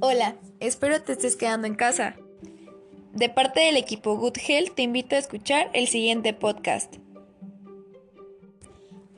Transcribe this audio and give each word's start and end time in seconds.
Hola, 0.00 0.36
espero 0.60 1.02
te 1.02 1.10
estés 1.10 1.34
quedando 1.34 1.66
en 1.66 1.74
casa. 1.74 2.14
De 3.14 3.28
parte 3.28 3.58
del 3.58 3.76
equipo 3.76 4.16
Good 4.16 4.36
Health 4.46 4.76
te 4.76 4.82
invito 4.82 5.16
a 5.16 5.18
escuchar 5.18 5.70
el 5.72 5.88
siguiente 5.88 6.32
podcast. 6.34 6.98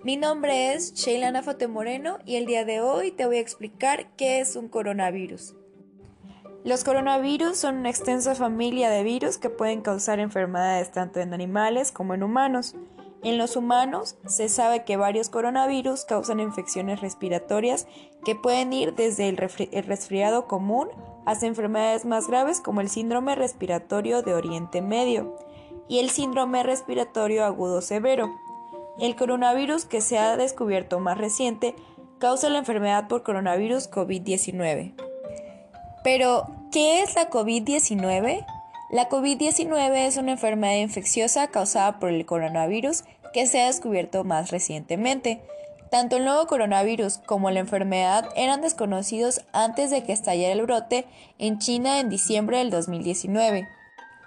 Mi 0.03 0.16
nombre 0.16 0.72
es 0.72 0.95
Sheila 0.95 1.32
Nafote 1.32 1.69
Moreno 1.69 2.16
y 2.24 2.37
el 2.37 2.46
día 2.46 2.64
de 2.64 2.80
hoy 2.80 3.11
te 3.11 3.27
voy 3.27 3.37
a 3.37 3.41
explicar 3.41 4.16
qué 4.16 4.41
es 4.41 4.56
un 4.56 4.69
coronavirus. 4.69 5.55
Los 6.64 6.83
coronavirus 6.83 7.59
son 7.59 7.77
una 7.77 7.91
extensa 7.91 8.34
familia 8.34 8.88
de 8.88 9.02
virus 9.02 9.37
que 9.37 9.51
pueden 9.51 9.83
causar 9.83 10.19
enfermedades 10.19 10.92
tanto 10.92 11.20
en 11.20 11.34
animales 11.34 11.92
como 11.92 12.15
en 12.15 12.23
humanos. 12.23 12.74
En 13.23 13.37
los 13.37 13.57
humanos 13.57 14.16
se 14.27 14.48
sabe 14.48 14.84
que 14.84 14.96
varios 14.96 15.29
coronavirus 15.29 16.07
causan 16.07 16.41
infecciones 16.41 17.00
respiratorias 17.00 17.87
que 18.24 18.34
pueden 18.34 18.73
ir 18.73 18.95
desde 18.95 19.29
el, 19.29 19.37
resfriado 19.37 20.46
común 20.46 20.88
hasta 21.27 21.46
enfermedades 21.46 22.06
más 22.06 22.29
graves 22.29 22.60
como 22.60 22.80
el 22.80 22.88
síndrome 22.88 23.34
respiratorio 23.34 24.23
de 24.23 24.34
Oriente 24.34 24.80
Medio 24.80 25.37
y 25.87 25.98
el 25.98 26.09
síndrome 26.09 26.62
respiratorio 26.62 27.45
agudo 27.45 27.83
severo. 27.83 28.30
El 28.98 29.16
coronavirus 29.16 29.84
que 29.84 30.01
se 30.01 30.18
ha 30.18 30.37
descubierto 30.38 30.98
más 30.98 31.18
reciente 31.18 31.74
causa 32.18 32.48
la 32.48 32.59
enfermedad 32.59 33.07
por 33.07 33.23
coronavirus 33.23 33.91
COVID-19. 33.91 34.95
Pero, 36.02 36.46
¿qué 36.73 37.02
es 37.02 37.15
la 37.15 37.29
COVID-19? 37.29 38.46
La 38.91 39.09
COVID-19 39.09 40.07
es 40.07 40.17
una 40.17 40.33
enfermedad 40.33 40.75
infecciosa 40.75 41.47
causada 41.47 42.01
por 42.01 42.11
el 42.11 42.27
coronavirus 42.27 43.05
que 43.33 43.47
se 43.47 43.63
ha 43.63 43.66
descubierto 43.66 44.25
más 44.25 44.51
recientemente. 44.51 45.41
Tanto 45.93 46.16
el 46.16 46.25
nuevo 46.25 46.49
coronavirus 46.49 47.19
como 47.19 47.53
la 47.53 47.61
enfermedad 47.61 48.29
eran 48.35 48.63
desconocidos 48.63 49.43
antes 49.53 49.91
de 49.91 50.03
que 50.03 50.13
estallara 50.13 50.52
el 50.52 50.63
brote 50.63 51.07
en 51.38 51.60
China 51.60 52.01
en 52.01 52.09
diciembre 52.09 52.59
del 52.59 52.71
2019. 52.71 53.69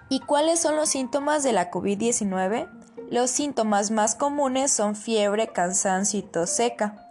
¿Y 0.08 0.20
cuáles 0.20 0.60
son 0.60 0.76
los 0.76 0.88
síntomas 0.88 1.42
de 1.42 1.52
la 1.52 1.70
COVID-19? 1.70 2.66
Los 3.10 3.30
síntomas 3.30 3.90
más 3.90 4.14
comunes 4.14 4.72
son 4.72 4.96
fiebre, 4.96 5.48
cansancio 5.48 6.20
y 6.20 6.22
tos 6.22 6.48
seca. 6.48 7.10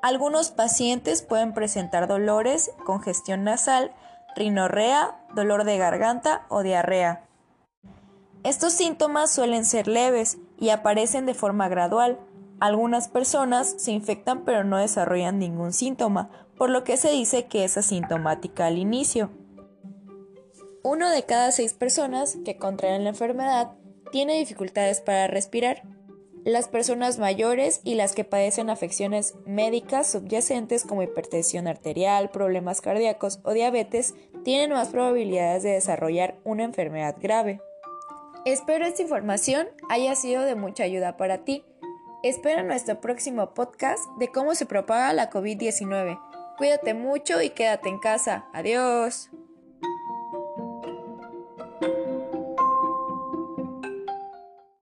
Algunos 0.00 0.50
pacientes 0.50 1.20
pueden 1.20 1.52
presentar 1.52 2.08
dolores, 2.08 2.70
congestión 2.86 3.44
nasal, 3.44 3.92
rinorrea, 4.36 5.18
dolor 5.34 5.64
de 5.64 5.78
garganta 5.78 6.46
o 6.48 6.62
diarrea. 6.62 7.24
Estos 8.44 8.74
síntomas 8.74 9.32
suelen 9.32 9.64
ser 9.64 9.88
leves 9.88 10.38
y 10.60 10.68
aparecen 10.68 11.26
de 11.26 11.34
forma 11.34 11.68
gradual. 11.68 12.20
Algunas 12.60 13.08
personas 13.08 13.74
se 13.78 13.90
infectan 13.90 14.44
pero 14.44 14.62
no 14.62 14.76
desarrollan 14.76 15.40
ningún 15.40 15.72
síntoma, 15.72 16.30
por 16.56 16.70
lo 16.70 16.84
que 16.84 16.96
se 16.96 17.10
dice 17.10 17.46
que 17.46 17.64
es 17.64 17.76
asintomática 17.76 18.66
al 18.66 18.78
inicio. 18.78 19.30
Uno 20.82 21.10
de 21.10 21.24
cada 21.24 21.50
seis 21.50 21.74
personas 21.74 22.38
que 22.44 22.56
contraen 22.56 23.02
la 23.02 23.10
enfermedad 23.10 23.72
tiene 24.12 24.38
dificultades 24.38 25.00
para 25.00 25.26
respirar. 25.26 25.82
Las 26.46 26.68
personas 26.68 27.18
mayores 27.18 27.80
y 27.82 27.96
las 27.96 28.14
que 28.14 28.22
padecen 28.22 28.70
afecciones 28.70 29.34
médicas 29.46 30.12
subyacentes 30.12 30.84
como 30.84 31.02
hipertensión 31.02 31.66
arterial, 31.66 32.30
problemas 32.30 32.80
cardíacos 32.80 33.40
o 33.42 33.50
diabetes 33.52 34.14
tienen 34.44 34.70
más 34.70 34.90
probabilidades 34.90 35.64
de 35.64 35.70
desarrollar 35.70 36.36
una 36.44 36.62
enfermedad 36.62 37.16
grave. 37.20 37.60
Espero 38.44 38.86
esta 38.86 39.02
información 39.02 39.66
haya 39.88 40.14
sido 40.14 40.44
de 40.44 40.54
mucha 40.54 40.84
ayuda 40.84 41.16
para 41.16 41.38
ti. 41.38 41.64
Espera 42.22 42.62
nuestro 42.62 43.00
próximo 43.00 43.52
podcast 43.52 44.04
de 44.20 44.28
cómo 44.28 44.54
se 44.54 44.66
propaga 44.66 45.12
la 45.14 45.30
COVID-19. 45.30 46.16
Cuídate 46.58 46.94
mucho 46.94 47.42
y 47.42 47.50
quédate 47.50 47.88
en 47.88 47.98
casa. 47.98 48.46
Adiós. 48.52 49.30